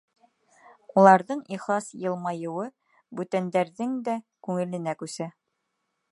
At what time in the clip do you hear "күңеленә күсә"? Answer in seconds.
4.49-5.29